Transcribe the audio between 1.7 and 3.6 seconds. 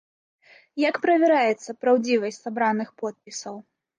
праўдзівасць сабраных подпісаў?